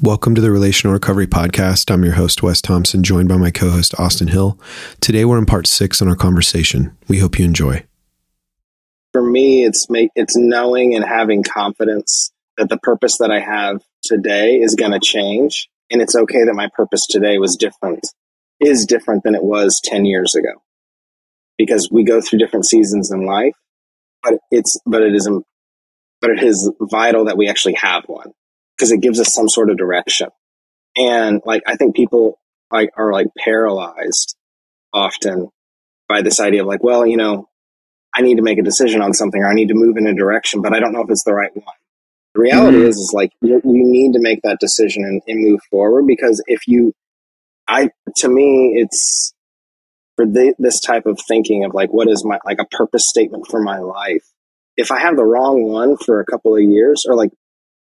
[0.00, 1.92] Welcome to the Relational Recovery Podcast.
[1.92, 4.56] I'm your host, Wes Thompson, joined by my co host, Austin Hill.
[5.00, 6.96] Today, we're in part six on our conversation.
[7.08, 7.84] We hope you enjoy.
[9.10, 13.82] For me, it's make, it's knowing and having confidence that the purpose that I have
[14.04, 15.68] today is going to change.
[15.90, 18.06] And it's okay that my purpose today was different,
[18.60, 20.62] is different than it was 10 years ago.
[21.56, 23.56] Because we go through different seasons in life,
[24.22, 25.28] but it's, but it is,
[26.20, 28.32] but it is vital that we actually have one
[28.78, 30.28] because it gives us some sort of direction.
[30.96, 32.38] And like, I think people
[32.70, 34.36] like are like paralyzed
[34.92, 35.48] often
[36.08, 37.48] by this idea of like, well, you know,
[38.14, 40.14] I need to make a decision on something or I need to move in a
[40.14, 41.76] direction, but I don't know if it's the right one.
[42.34, 42.86] The reality mm-hmm.
[42.88, 46.42] is, is like you, you need to make that decision and, and move forward because
[46.46, 46.92] if you,
[47.68, 49.34] I, to me, it's
[50.16, 53.46] for the, this type of thinking of like, what is my, like a purpose statement
[53.50, 54.24] for my life?
[54.76, 57.30] If I have the wrong one for a couple of years or like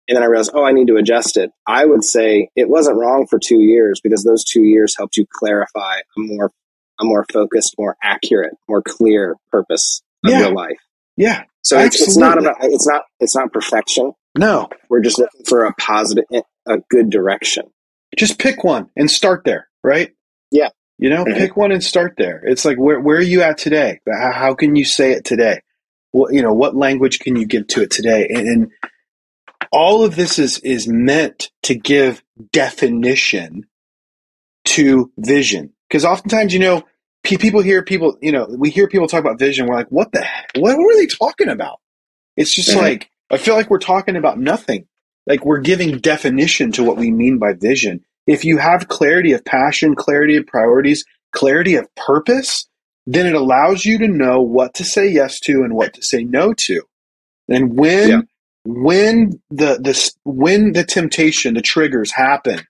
[0.09, 1.51] and then I realized, oh, I need to adjust it.
[1.67, 5.25] I would say it wasn't wrong for two years because those two years helped you
[5.31, 6.51] clarify a more,
[6.99, 10.39] a more focused, more accurate, more clear purpose of yeah.
[10.39, 10.79] your life.
[11.15, 11.43] Yeah.
[11.61, 14.13] So it's, it's, not about, it's not, it's not perfection.
[14.35, 14.69] No.
[14.89, 16.25] We're just looking for a positive,
[16.67, 17.65] a good direction.
[18.17, 20.09] Just pick one and start there, right?
[20.49, 20.69] Yeah.
[20.97, 21.37] You know, mm-hmm.
[21.37, 22.41] pick one and start there.
[22.43, 23.99] It's like, where, where are you at today?
[24.11, 25.61] How, how can you say it today?
[26.11, 28.27] What, you know, what language can you give to it today?
[28.27, 28.71] And, and
[29.71, 33.65] all of this is is meant to give definition
[34.65, 35.73] to vision.
[35.87, 36.83] Because oftentimes you know
[37.23, 40.21] people hear people you know we hear people talk about vision we're like what the
[40.21, 40.51] heck?
[40.57, 41.79] what were they talking about?
[42.37, 42.79] It's just mm-hmm.
[42.79, 44.87] like i feel like we're talking about nothing.
[45.27, 48.03] Like we're giving definition to what we mean by vision.
[48.25, 52.67] If you have clarity of passion clarity of priorities clarity of purpose
[53.05, 56.23] then it allows you to know what to say yes to and what to say
[56.23, 56.83] no to.
[57.47, 58.21] And when yeah
[58.65, 62.61] when the the when the temptation, the triggers happen,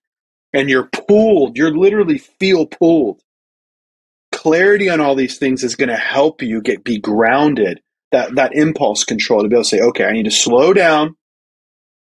[0.54, 3.22] and you're pulled, you're literally feel pulled.
[4.32, 7.82] Clarity on all these things is going to help you get be grounded.
[8.12, 11.16] That that impulse control to be able to say, okay, I need to slow down.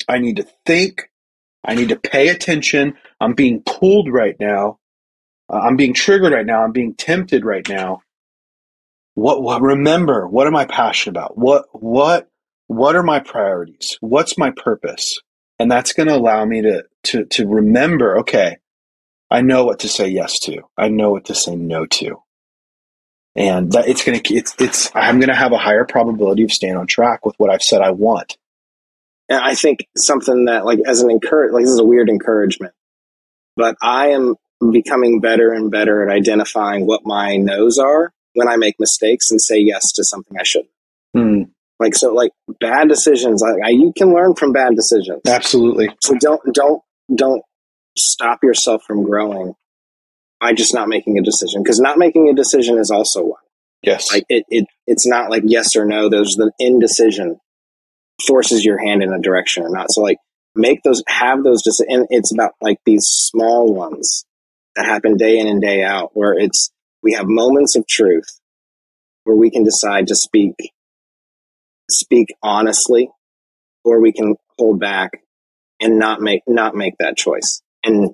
[0.08, 1.10] I need to think.
[1.66, 2.96] I need to pay attention.
[3.22, 4.80] I'm being pulled right now.
[5.52, 6.64] Uh, I'm being triggered right now.
[6.64, 8.02] I'm being tempted right now.
[9.16, 11.38] What, what remember, what am I passionate about?
[11.38, 12.29] What what
[12.70, 13.98] what are my priorities?
[14.00, 15.20] What's my purpose?
[15.58, 18.58] And that's going to allow me to, to, to remember, okay,
[19.32, 20.62] I know what to say yes to.
[20.78, 22.22] I know what to say no to.
[23.36, 26.52] And that it's going to, it's, it's, I'm going to have a higher probability of
[26.52, 28.38] staying on track with what I've said I want.
[29.30, 32.74] And I think something that like as an encourage, like this is a weird encouragement,
[33.56, 34.36] but I am
[34.72, 39.42] becoming better and better at identifying what my no's are when I make mistakes and
[39.42, 40.72] say yes to something I shouldn't.
[41.18, 41.50] Mm.
[41.80, 43.42] Like so, like bad decisions.
[43.44, 45.22] I, I, you can learn from bad decisions.
[45.26, 45.90] Absolutely.
[46.02, 46.82] So don't don't
[47.14, 47.42] don't
[47.98, 49.54] stop yourself from growing
[50.40, 53.42] by just not making a decision because not making a decision is also one.
[53.82, 54.12] Yes.
[54.12, 56.10] Like it, it it's not like yes or no.
[56.10, 57.40] There's the indecision
[58.28, 59.88] forces your hand in a direction or not.
[59.90, 60.18] So like
[60.56, 64.26] make those have those just and it's about like these small ones
[64.76, 68.40] that happen day in and day out where it's we have moments of truth
[69.24, 70.56] where we can decide to speak
[71.92, 73.10] speak honestly
[73.84, 75.12] or we can hold back
[75.80, 77.62] and not make not make that choice.
[77.84, 78.14] And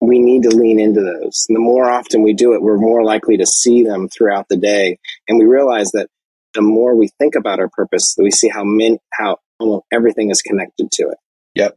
[0.00, 1.46] we need to lean into those.
[1.48, 4.56] And the more often we do it we're more likely to see them throughout the
[4.56, 4.98] day.
[5.28, 6.08] And we realize that
[6.54, 10.42] the more we think about our purpose we see how min how almost everything is
[10.42, 11.18] connected to it.
[11.54, 11.76] Yep.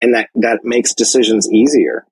[0.00, 2.04] And that that makes decisions easier.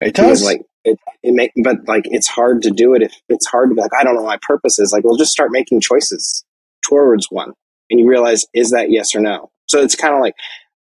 [0.00, 0.44] It does.
[0.44, 3.74] like it, it make but like it's hard to do it if it's hard to
[3.74, 4.92] be like i don't know what my purpose is.
[4.92, 6.44] Like well just start making choices
[6.88, 7.52] towards one
[7.90, 9.50] and you realize is that yes or no?
[9.66, 10.34] So it's kind of like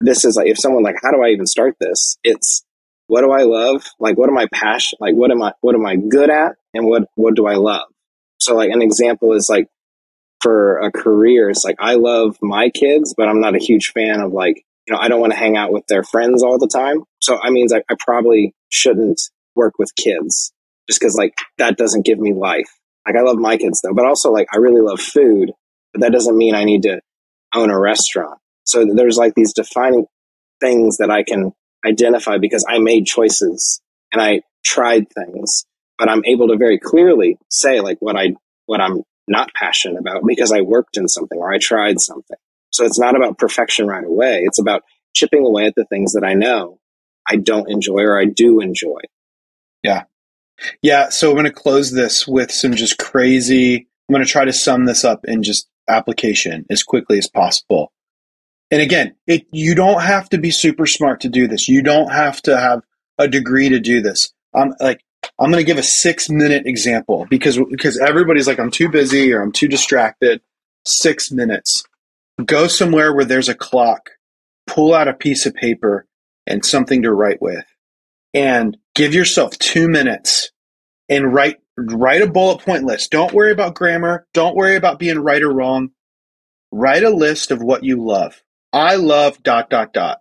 [0.01, 2.17] this is like if someone like how do i even start this?
[2.25, 2.65] It's
[3.07, 3.85] what do i love?
[3.99, 6.57] Like what am i passion like what am i what am i good at?
[6.75, 7.89] And what what do i love?
[8.39, 9.69] So like an example is like
[10.41, 14.21] for a career it's like i love my kids but i'm not a huge fan
[14.21, 16.69] of like you know i don't want to hang out with their friends all the
[16.69, 17.03] time.
[17.21, 19.21] So i means I probably shouldn't
[19.55, 20.53] work with kids
[20.89, 22.71] just because like that doesn't give me life.
[23.07, 25.53] Like i love my kids though but also like i really love food
[25.93, 27.01] but that doesn't mean I need to
[27.55, 28.39] own a restaurant.
[28.65, 30.07] So there's like these defining
[30.61, 31.53] things that I can
[31.85, 33.81] identify because I made choices
[34.13, 35.65] and I tried things,
[35.99, 38.35] but I'm able to very clearly say like what I,
[38.67, 42.37] what I'm not passionate about because I worked in something or I tried something.
[42.71, 44.43] So it's not about perfection right away.
[44.45, 44.83] It's about
[45.15, 46.79] chipping away at the things that I know
[47.29, 49.01] I don't enjoy or I do enjoy.
[49.83, 50.05] Yeah.
[50.83, 51.09] Yeah.
[51.09, 54.53] So I'm going to close this with some just crazy, I'm going to try to
[54.53, 57.93] sum this up in just application as quickly as possible.
[58.71, 61.69] And again, it you don't have to be super smart to do this.
[61.69, 62.83] You don't have to have
[63.19, 64.33] a degree to do this.
[64.55, 65.03] I'm like
[65.39, 69.33] I'm going to give a 6 minute example because because everybody's like I'm too busy
[69.33, 70.41] or I'm too distracted.
[70.87, 71.85] 6 minutes.
[72.45, 74.11] Go somewhere where there's a clock.
[74.67, 76.07] Pull out a piece of paper
[76.47, 77.65] and something to write with.
[78.33, 80.53] And give yourself 2 minutes
[81.09, 83.11] and write write a bullet point list.
[83.11, 85.91] Don't worry about grammar, don't worry about being right or wrong.
[86.73, 88.43] Write a list of what you love.
[88.73, 90.21] I love dot dot dot.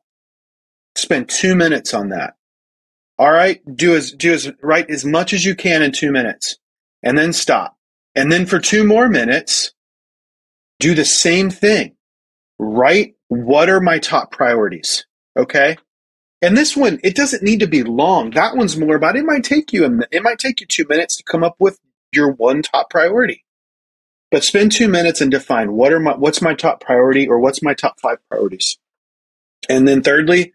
[0.95, 2.33] Spend 2 minutes on that.
[3.17, 6.57] All right, do as do as write as much as you can in 2 minutes
[7.03, 7.77] and then stop.
[8.15, 9.73] And then for 2 more minutes
[10.79, 11.95] do the same thing.
[12.57, 15.05] Write what are my top priorities?
[15.37, 15.77] Okay?
[16.41, 18.31] And this one, it doesn't need to be long.
[18.31, 21.17] That one's more about it might take you a, it might take you 2 minutes
[21.17, 21.79] to come up with
[22.13, 23.43] your one top priority.
[24.31, 27.61] But spend 2 minutes and define what are my what's my top priority or what's
[27.61, 28.77] my top 5 priorities.
[29.67, 30.53] And then thirdly,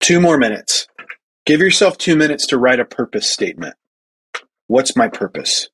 [0.00, 0.86] 2 more minutes.
[1.46, 3.74] Give yourself 2 minutes to write a purpose statement.
[4.68, 5.68] What's my purpose?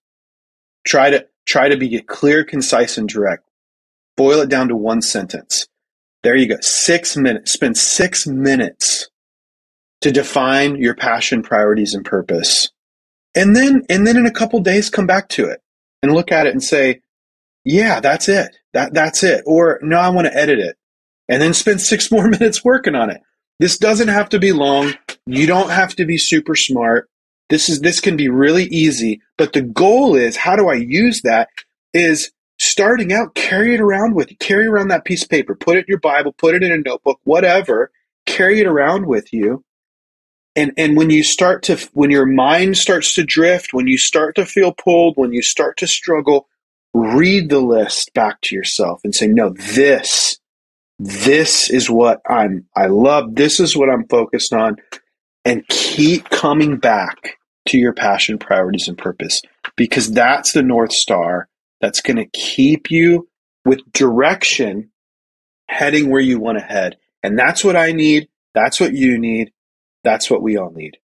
[0.87, 3.45] Try to try to be clear, concise and direct.
[4.17, 5.67] Boil it down to one sentence.
[6.23, 6.57] There you go.
[6.61, 7.53] 6 minutes.
[7.53, 9.11] Spend 6 minutes
[10.05, 12.71] to define your passion, priorities and purpose.
[13.35, 15.63] And then and then in a couple days come back to it
[16.03, 17.01] and look at it and say,
[17.65, 18.55] yeah, that's it.
[18.75, 19.43] That that's it.
[19.47, 20.77] Or no, I want to edit it.
[21.27, 23.23] And then spend six more minutes working on it.
[23.59, 24.93] This doesn't have to be long.
[25.25, 27.09] You don't have to be super smart.
[27.49, 31.23] This is this can be really easy, but the goal is how do I use
[31.23, 31.49] that
[31.95, 34.37] is starting out carry it around with you.
[34.37, 36.77] Carry around that piece of paper, put it in your Bible, put it in a
[36.77, 37.91] notebook, whatever.
[38.27, 39.65] Carry it around with you.
[40.57, 44.37] And and when you start to when your mind starts to drift, when you start
[44.37, 46.47] to feel pulled, when you start to struggle,
[46.95, 50.39] read the list back to yourself and say, no, this,
[50.99, 53.35] this is what I'm, I love.
[53.35, 54.77] This is what I'm focused on.
[55.45, 57.37] And keep coming back
[57.69, 59.43] to your passion, priorities, and purpose
[59.77, 61.49] because that's the North Star
[61.81, 63.29] that's going to keep you
[63.65, 64.91] with direction
[65.69, 66.97] heading where you want to head.
[67.23, 68.29] And that's what I need.
[68.55, 69.51] That's what you need.
[70.05, 70.99] That's what we all need.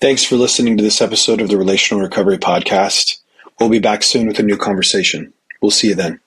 [0.00, 3.20] Thanks for listening to this episode of the Relational Recovery Podcast.
[3.58, 5.32] We'll be back soon with a new conversation.
[5.62, 6.20] We'll see you then.